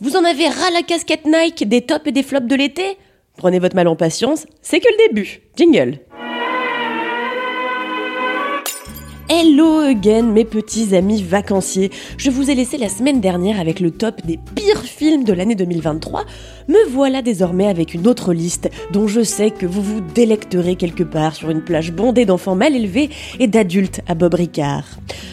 [0.00, 2.96] Vous en avez ras la casquette Nike des tops et des flops de l'été?
[3.36, 5.40] Prenez votre mal en patience, c'est que le début.
[5.56, 5.98] Jingle
[9.36, 11.90] Hello again mes petits amis vacanciers.
[12.18, 15.56] Je vous ai laissé la semaine dernière avec le top des pires films de l'année
[15.56, 16.24] 2023.
[16.68, 21.02] Me voilà désormais avec une autre liste dont je sais que vous vous délecterez quelque
[21.02, 23.10] part sur une plage bondée d'enfants mal élevés
[23.40, 24.84] et d'adultes à Bob Ricard.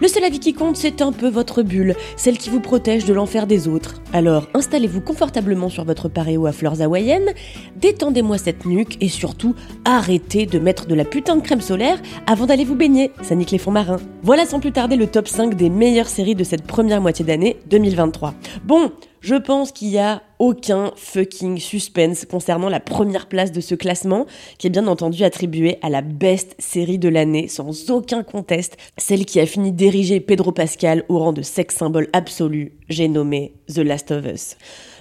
[0.00, 3.14] Le seul avis qui compte, c'est un peu votre bulle, celle qui vous protège de
[3.14, 4.02] l'enfer des autres.
[4.12, 7.32] Alors installez-vous confortablement sur votre paréo à fleurs hawaïennes,
[7.76, 12.46] détendez-moi cette nuque et surtout arrêtez de mettre de la putain de crème solaire avant
[12.46, 13.12] d'aller vous baigner.
[13.22, 13.83] Ça nique les fonds marins.
[14.22, 17.56] Voilà sans plus tarder le top 5 des meilleures séries de cette première moitié d'année
[17.66, 18.34] 2023.
[18.64, 23.74] Bon, je pense qu'il y a aucun fucking suspense concernant la première place de ce
[23.74, 24.26] classement,
[24.58, 29.24] qui est bien entendu attribué à la best série de l'année, sans aucun conteste, celle
[29.24, 33.78] qui a fini d'ériger Pedro Pascal au rang de sex symbole absolu, j'ai nommé The
[33.78, 34.56] Last of Us.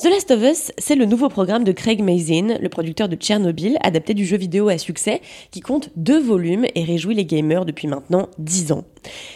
[0.00, 3.78] The Last of Us, c'est le nouveau programme de Craig Mazin, le producteur de Tchernobyl,
[3.82, 7.88] adapté du jeu vidéo à succès, qui compte deux volumes et réjouit les gamers depuis
[7.88, 8.84] maintenant dix ans.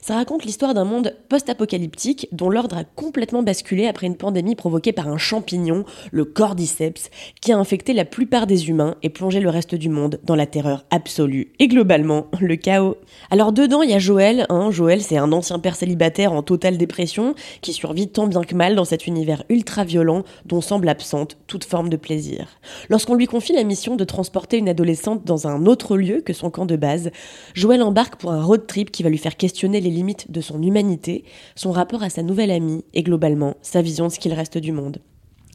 [0.00, 4.92] Ça raconte l'histoire d'un monde post-apocalyptique dont l'ordre a complètement basculé après une pandémie provoquée
[4.92, 5.73] par un champignon,
[6.12, 10.20] le cordyceps, qui a infecté la plupart des humains et plongé le reste du monde
[10.24, 12.96] dans la terreur absolue et globalement le chaos.
[13.30, 14.46] Alors dedans, il y a Joël.
[14.48, 14.70] Hein.
[14.70, 18.74] Joël, c'est un ancien père célibataire en totale dépression qui survit tant bien que mal
[18.74, 22.60] dans cet univers ultra violent dont semble absente toute forme de plaisir.
[22.88, 26.50] Lorsqu'on lui confie la mission de transporter une adolescente dans un autre lieu que son
[26.50, 27.10] camp de base,
[27.54, 30.62] Joël embarque pour un road trip qui va lui faire questionner les limites de son
[30.62, 34.58] humanité, son rapport à sa nouvelle amie et globalement sa vision de ce qu'il reste
[34.58, 34.98] du monde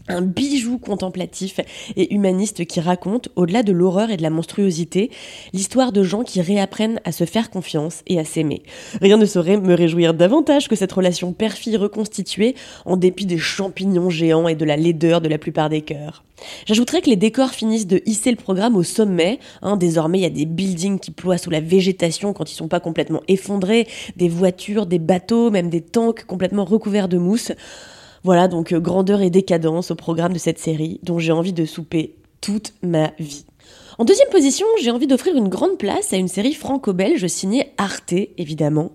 [0.10, 1.60] un bijou contemplatif
[1.96, 5.12] et humaniste qui raconte, au-delà de l'horreur et de la monstruosité,
[5.54, 8.64] l'histoire de gens qui réapprennent à se faire confiance et à s'aimer.
[9.02, 12.56] Rien ne saurait me réjouir davantage que cette relation père-fille reconstituée
[12.86, 16.24] en dépit des champignons géants et de la laideur de la plupart des cœurs.
[16.66, 19.40] J'ajouterais que les décors finissent de hisser le programme au sommet.
[19.62, 22.68] Hein, désormais, il y a des buildings qui ploient sous la végétation quand ils sont
[22.68, 27.52] pas complètement effondrés, des voitures, des bateaux, même des tanks complètement recouverts de mousse.
[28.24, 31.66] Voilà donc euh, grandeur et décadence au programme de cette série dont j'ai envie de
[31.66, 33.46] souper toute ma vie.
[33.98, 38.14] En deuxième position, j'ai envie d'offrir une grande place à une série franco-belge signée Arte,
[38.38, 38.92] évidemment.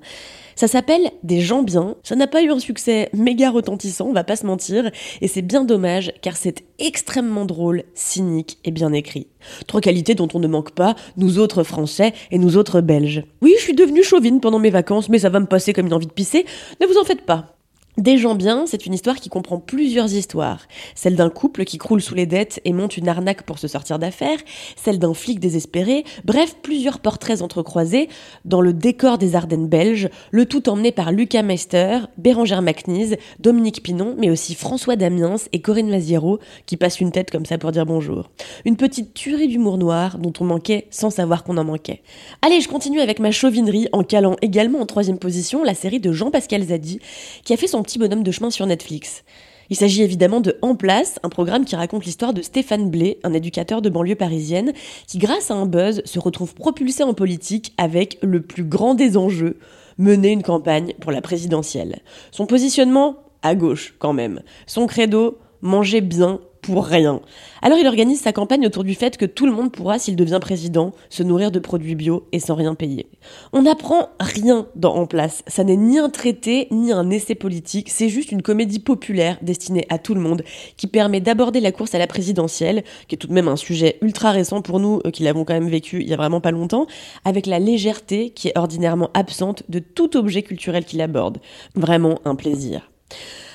[0.56, 1.96] Ça s'appelle Des gens bien.
[2.02, 4.90] Ça n'a pas eu un succès méga retentissant, on va pas se mentir,
[5.20, 9.26] et c'est bien dommage car c'est extrêmement drôle, cynique et bien écrit.
[9.66, 13.24] Trois qualités dont on ne manque pas, nous autres Français et nous autres Belges.
[13.42, 15.94] Oui, je suis devenue chauvine pendant mes vacances, mais ça va me passer comme une
[15.94, 16.46] envie de pisser.
[16.80, 17.54] Ne vous en faites pas.
[17.96, 20.66] Des gens bien, c'est une histoire qui comprend plusieurs histoires.
[20.96, 24.00] Celle d'un couple qui croule sous les dettes et monte une arnaque pour se sortir
[24.00, 24.40] d'affaires,
[24.74, 28.08] celle d'un flic désespéré, bref, plusieurs portraits entrecroisés
[28.44, 33.80] dans le décor des Ardennes belges, le tout emmené par Lucas Meister, Bérangère Macnise, Dominique
[33.80, 37.70] Pinon, mais aussi François Damiens et Corinne Maziero, qui passent une tête comme ça pour
[37.70, 38.28] dire bonjour.
[38.64, 42.02] Une petite tuerie d'humour noir dont on manquait sans savoir qu'on en manquait.
[42.42, 46.10] Allez, je continue avec ma chauvinerie en calant également en troisième position la série de
[46.10, 46.98] Jean-Pascal Zadi,
[47.44, 49.22] qui a fait son petit bonhomme de chemin sur Netflix.
[49.70, 53.32] Il s'agit évidemment de En Place, un programme qui raconte l'histoire de Stéphane Blé, un
[53.32, 54.72] éducateur de banlieue parisienne,
[55.06, 59.16] qui grâce à un buzz se retrouve propulsé en politique avec le plus grand des
[59.16, 59.58] enjeux,
[59.98, 62.00] mener une campagne pour la présidentielle.
[62.30, 64.42] Son positionnement À gauche quand même.
[64.66, 66.40] Son credo Manger bien
[66.72, 67.20] rien.
[67.62, 70.38] Alors il organise sa campagne autour du fait que tout le monde pourra, s'il devient
[70.40, 73.06] président, se nourrir de produits bio et sans rien payer.
[73.52, 75.42] On n'apprend rien dans En Place.
[75.46, 79.86] Ça n'est ni un traité, ni un essai politique, c'est juste une comédie populaire destinée
[79.88, 80.42] à tout le monde,
[80.76, 83.98] qui permet d'aborder la course à la présidentielle, qui est tout de même un sujet
[84.02, 86.50] ultra récent pour nous, euh, qui l'avons quand même vécu il y a vraiment pas
[86.50, 86.86] longtemps,
[87.24, 91.38] avec la légèreté qui est ordinairement absente de tout objet culturel qu'il aborde.
[91.74, 92.90] Vraiment un plaisir.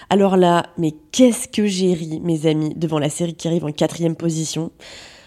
[0.10, 3.72] Alors là, mais qu'est-ce que j'ai ri, mes amis, devant la série qui arrive en
[3.72, 4.72] quatrième position.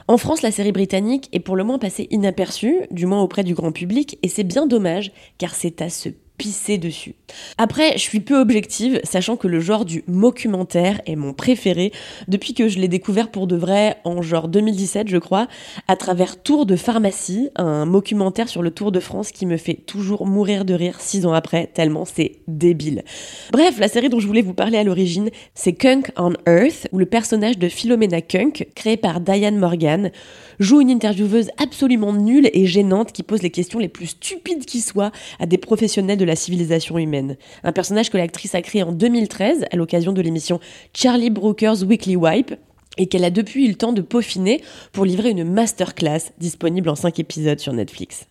[0.08, 3.54] En France, la série britannique est pour le moins passée inaperçue, du moins auprès du
[3.54, 6.08] grand public, et c'est bien dommage, car c'est à ce
[6.38, 7.14] pisser dessus.
[7.58, 11.92] Après, je suis peu objective, sachant que le genre du mockumentaire est mon préféré
[12.28, 15.46] depuis que je l'ai découvert pour de vrai en genre 2017, je crois,
[15.88, 19.74] à travers Tour de pharmacie, un mockumentaire sur le Tour de France qui me fait
[19.74, 23.04] toujours mourir de rire six ans après, tellement c'est débile.
[23.52, 26.98] Bref, la série dont je voulais vous parler à l'origine, c'est Kunk on Earth, où
[26.98, 30.10] le personnage de Philomena Kunk, créé par Diane Morgan,
[30.58, 34.80] joue une intervieweuse absolument nulle et gênante qui pose les questions les plus stupides qui
[34.80, 37.36] soient à des professionnels de la civilisation humaine.
[37.64, 40.60] Un personnage que l'actrice a créé en 2013 à l'occasion de l'émission
[40.94, 42.54] Charlie Brooker's Weekly Wipe
[42.98, 46.94] et qu'elle a depuis eu le temps de peaufiner pour livrer une masterclass disponible en
[46.94, 48.26] 5 épisodes sur Netflix.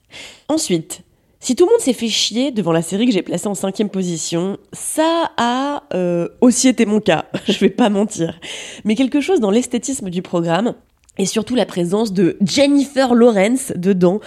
[0.47, 1.03] Ensuite,
[1.39, 3.89] si tout le monde s'est fait chier devant la série que j'ai placée en cinquième
[3.89, 8.39] position, ça a euh, aussi été mon cas, je vais pas mentir.
[8.85, 10.75] Mais quelque chose dans l'esthétisme du programme
[11.17, 14.19] et surtout la présence de Jennifer Lawrence dedans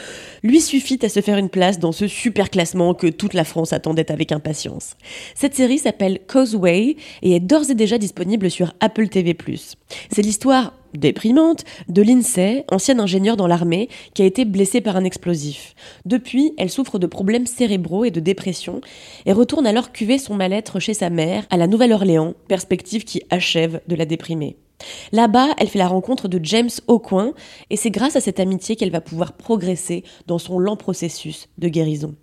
[0.42, 3.72] lui suffit à se faire une place dans ce super classement que toute la France
[3.72, 4.96] attendait avec impatience.
[5.34, 9.36] Cette série s'appelle Causeway et est d'ores et déjà disponible sur Apple TV+.
[10.10, 15.04] C'est l'histoire déprimante de Lindsay, ancienne ingénieure dans l'armée, qui a été blessée par un
[15.04, 15.74] explosif.
[16.04, 18.80] Depuis, elle souffre de problèmes cérébraux et de dépression
[19.26, 23.80] et retourne alors cuver son mal-être chez sa mère à la Nouvelle-Orléans, perspective qui achève
[23.88, 24.56] de la déprimer.
[25.12, 27.32] Là-bas, elle fait la rencontre de James Aucoin
[27.70, 31.68] et c'est grâce à cette amitié qu'elle va pouvoir progresser dans son lent processus de
[31.68, 32.14] guérison.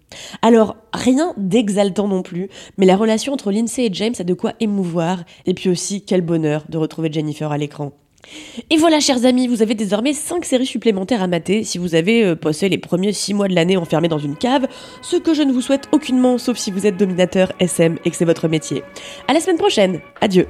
[0.42, 4.54] Alors, rien d'exaltant non plus, mais la relation entre Lindsay et James a de quoi
[4.60, 7.92] émouvoir et puis aussi quel bonheur de retrouver Jennifer à l'écran.
[8.70, 12.24] Et voilà, chers amis, vous avez désormais 5 séries supplémentaires à mater si vous avez
[12.24, 14.68] euh, passé les premiers 6 mois de l'année enfermé dans une cave,
[15.02, 18.16] ce que je ne vous souhaite aucunement, sauf si vous êtes dominateur SM et que
[18.16, 18.84] c'est votre métier.
[19.28, 20.48] À la semaine prochaine, adieu